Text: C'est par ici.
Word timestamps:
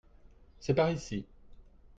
C'est 0.59 0.73
par 0.73 0.89
ici. 0.89 1.25